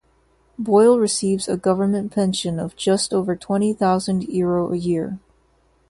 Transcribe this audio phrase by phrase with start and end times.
[0.57, 5.19] Boyle receives a government pension of just over twenty thousand euro a year.